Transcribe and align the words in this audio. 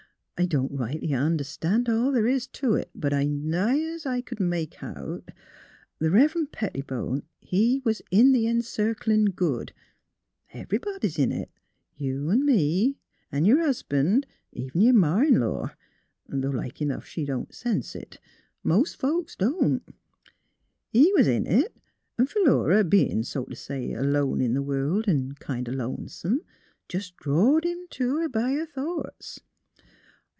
I 0.37 0.47
don't 0.47 0.71
rightly 0.71 1.13
understan' 1.13 1.87
all 1.87 2.11
th' 2.11 2.25
is 2.27 2.47
to 2.47 2.73
it. 2.73 2.89
But 2.95 3.13
es 3.13 3.27
nigh 3.27 3.77
es 3.93 4.07
I 4.07 4.21
c'd 4.27 4.39
make 4.39 4.81
out, 4.81 5.27
th' 5.99 6.03
Eev'ren' 6.03 6.47
Pettibone, 6.47 7.21
he 7.39 7.79
was 7.85 8.01
in 8.09 8.31
the 8.31 8.47
Encirclin' 8.47 9.35
Good— 9.35 9.71
every 10.51 10.79
body's 10.79 11.19
in 11.19 11.31
it; 11.31 11.51
you 11.95 12.31
an' 12.31 12.43
me, 12.43 12.97
'n' 13.31 13.45
your 13.45 13.59
hus'ban', 13.59 14.23
'n' 14.23 14.25
even 14.51 14.81
your 14.81 14.95
ma 14.95 15.19
in 15.19 15.39
law— 15.39 15.75
though 16.27 16.49
like 16.49 16.81
enough 16.81 17.05
she 17.05 17.23
don't 17.23 17.53
sense 17.53 17.93
it. 17.95 18.17
Most 18.63 18.95
folks 18.97 19.35
don't. 19.35 19.83
He 20.89 21.13
was 21.13 21.27
in 21.27 21.45
it; 21.45 21.77
'n' 22.17 22.25
Philura, 22.25 22.83
bein', 22.83 23.23
so 23.23 23.43
t' 23.45 23.53
say, 23.53 23.93
alone 23.93 24.41
in 24.41 24.55
the 24.55 24.63
world 24.63 25.07
an' 25.07 25.33
kind 25.33 25.67
of 25.67 25.79
Ion 25.79 26.07
'some, 26.07 26.41
jus' 26.89 27.11
drawed 27.11 27.63
him 27.63 27.85
t' 27.91 28.05
her 28.05 28.27
b' 28.27 28.39
her 28.39 28.65
thoughts. 28.65 29.39